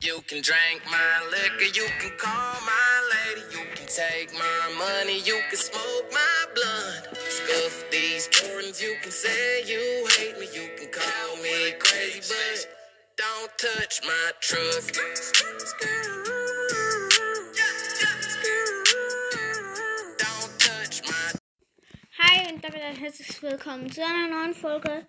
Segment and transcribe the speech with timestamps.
[0.00, 5.18] You can drink my liquor, you can call my lady, you can take my money,
[5.22, 7.16] you can smoke my blood.
[7.16, 12.68] Scuff these Jordans, you can say you hate me, you can call me crazy, but
[13.16, 14.84] don't touch my truck.
[22.18, 25.04] Hi und damit ein herzliches Willkommen zu einer neuen Folge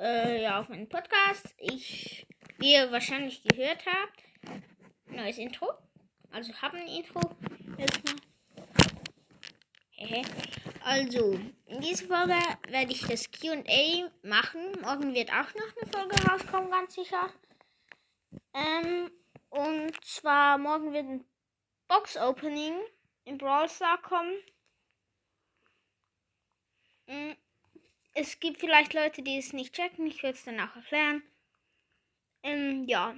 [0.00, 1.54] äh, ja, auf meinem Podcast.
[1.58, 2.26] Ich,
[2.58, 4.24] wie ihr wahrscheinlich gehört habt,
[5.06, 5.72] neues Intro.
[6.30, 7.20] Also haben ein Intro.
[7.78, 8.16] Erstmal.
[10.84, 12.38] Also, in dieser Folge
[12.68, 14.72] werde ich das QA machen.
[14.82, 17.30] Morgen wird auch noch eine Folge rauskommen, ganz sicher.
[18.54, 19.10] Ähm,
[19.50, 21.24] und zwar morgen wird ein
[21.88, 22.74] Box-Opening
[23.24, 24.34] im Brawl Star kommen.
[27.06, 27.32] Mm,
[28.14, 30.06] Es gibt vielleicht Leute, die es nicht checken.
[30.06, 31.22] Ich werde es dann auch erklären.
[32.46, 33.16] Ähm, ja.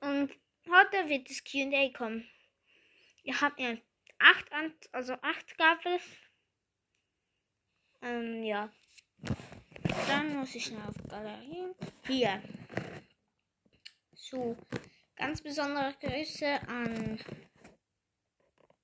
[0.00, 0.32] Und
[0.66, 2.28] heute wird das QA kommen.
[3.22, 3.80] Ihr habt mir
[4.18, 6.02] acht an, also acht gab es.
[8.02, 8.72] Ähm, ja.
[10.08, 11.68] Dann muss ich schnell auf Galerie.
[12.08, 12.42] Hier.
[14.14, 14.56] So.
[15.14, 17.20] Ganz besondere Grüße an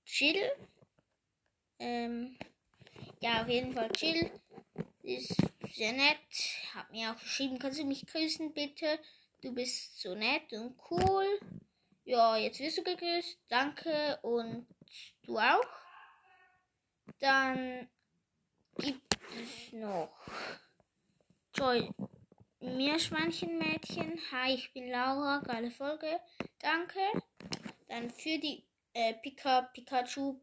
[0.07, 0.53] Jill.
[1.81, 2.39] Ähm,
[3.19, 4.31] ja, auf jeden Fall chill.
[5.09, 5.35] Ist
[5.73, 6.19] sehr nett.
[6.75, 8.99] Hat mir auch geschrieben, kannst du mich grüßen, bitte?
[9.41, 11.41] Du bist so nett und cool.
[12.05, 13.39] Ja, jetzt wirst du gegrüßt.
[13.49, 14.67] Danke und
[15.23, 15.65] du auch.
[17.21, 17.89] Dann
[18.77, 20.13] gibt es noch
[21.55, 21.89] Joy
[22.61, 24.21] Meerschweinchenmädchen.
[24.31, 25.39] Hi, ich bin Laura.
[25.39, 26.21] Geile Folge.
[26.59, 27.01] Danke.
[27.89, 30.39] Dann für die äh, Pika Pikachu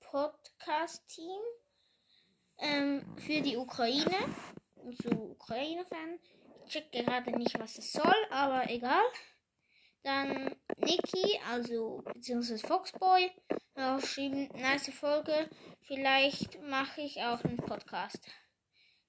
[0.00, 1.40] Podcast Team
[2.58, 4.16] ähm, für die Ukraine.
[5.02, 6.18] Zu Ukraine-Fan.
[6.64, 9.02] Ich check gerade nicht, was das soll, aber egal.
[10.02, 13.30] Dann Niki, also beziehungsweise Foxboy,
[13.74, 15.50] geschrieben, nice Folge.
[15.82, 18.20] Vielleicht mache ich auch einen Podcast.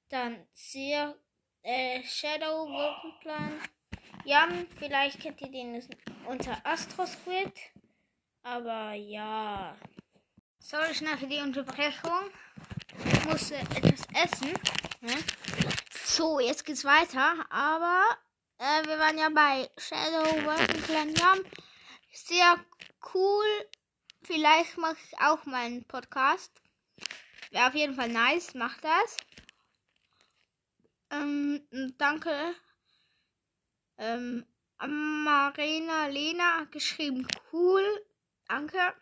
[0.10, 1.16] Dann sehr
[1.62, 3.60] äh, Shadow Wolkenplan.
[4.26, 5.82] Jan, vielleicht kennt ihr den
[6.28, 7.54] unter Astro Squid.
[8.44, 9.76] Aber ja.
[10.60, 12.32] Sorry schnell für die Unterbrechung.
[13.28, 14.54] Musste etwas essen.
[16.06, 17.46] So, jetzt geht's weiter.
[17.50, 18.04] Aber
[18.58, 21.40] äh, wir waren ja bei Shadow Wolkenplan Jam.
[22.14, 22.58] Sehr
[23.14, 23.46] cool.
[24.24, 26.52] Vielleicht mache ich auch mal einen Podcast.
[27.52, 28.54] Wäre auf jeden Fall nice.
[28.54, 29.18] Macht das.
[31.12, 31.62] Ähm,
[31.98, 32.56] danke.
[33.98, 34.46] Ähm,
[34.88, 37.84] Marina Lena geschrieben, cool.
[38.48, 38.94] Danke.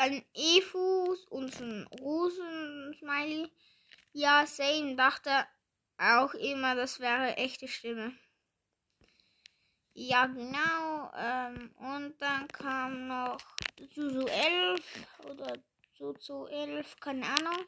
[0.00, 3.52] Dann Efus und ein Rosen-Smiley.
[4.14, 4.96] Ja, same.
[4.96, 5.46] Dachte
[5.98, 8.16] auch immer, das wäre echte Stimme.
[9.92, 11.12] Ja, genau.
[11.14, 13.42] Ähm, und dann kam noch
[13.94, 15.52] Suzu 11 oder
[15.98, 17.62] Suzu 11, keine Ahnung.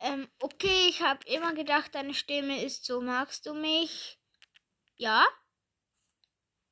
[0.00, 4.18] Ähm, okay, ich habe immer gedacht, deine Stimme ist so, magst du mich?
[4.96, 5.24] Ja.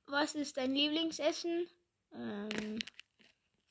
[0.07, 1.69] Was ist dein Lieblingsessen?
[2.13, 2.81] Ähm,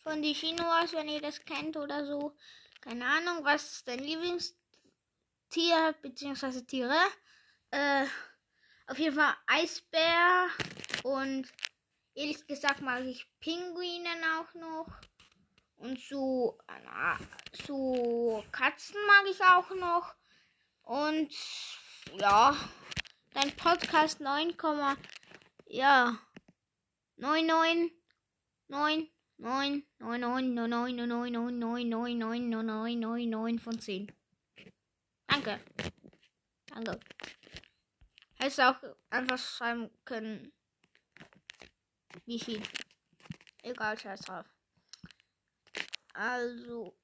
[0.03, 2.35] von die Chinuas, wenn ihr das kennt oder so.
[2.81, 4.55] Keine Ahnung, was ist dein Lieblingstier
[6.01, 6.61] bzw.
[6.61, 6.99] Tiere?
[7.71, 8.05] Äh,
[8.87, 10.47] auf jeden Fall Eisbär
[11.03, 11.47] und
[12.15, 14.87] ehrlich gesagt mag ich Pinguinen auch noch.
[15.75, 17.17] Und so, na,
[17.65, 20.15] so Katzen mag ich auch noch.
[20.83, 21.33] Und
[22.19, 22.57] ja,
[23.33, 24.57] dein Podcast 9,
[25.67, 26.17] ja,
[27.17, 33.29] 99, 9, 9, 9, 9, 9, 9, 9, 9, 9, 9, 9, 9, 9, 9,
[33.29, 34.11] 9 von 10.
[35.27, 35.59] Danke.
[36.67, 36.99] Danke.
[38.35, 38.75] Hättest auch
[39.09, 40.51] einfach schreiben können,
[42.25, 42.61] wie viel.
[43.63, 44.45] Egal, scheiß drauf.
[46.13, 46.97] Also,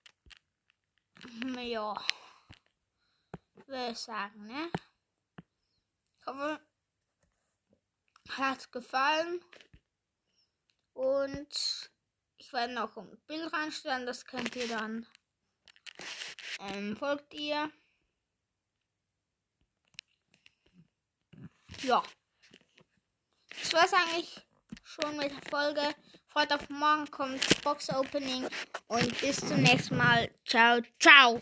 [1.57, 1.93] ja,
[3.67, 4.69] würde ich sagen, ne?
[6.19, 6.59] Ich hoffe,
[8.29, 9.39] hat gefallen.
[10.93, 11.94] Und
[12.37, 15.05] ich werde noch ein Bild reinstellen, das könnt ihr dann.
[16.59, 17.71] Ähm, folgt ihr.
[21.83, 22.03] Ja.
[23.61, 24.41] Das war's eigentlich
[24.83, 25.95] schon mit der Folge.
[26.27, 28.47] Freut auf morgen kommt Box Opening
[28.87, 30.29] und bis zum nächsten Mal.
[30.45, 31.41] Ciao, ciao.